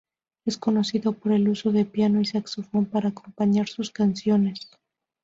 Es 0.45 0.57
conocido 0.57 1.13
por 1.13 1.31
el 1.31 1.47
uso 1.47 1.71
de 1.71 1.85
piano 1.85 2.21
y 2.21 2.25
saxofón 2.25 2.87
para 2.87 3.09
acompañar 3.09 3.67
sus 3.69 3.91
canciones. 3.91 4.67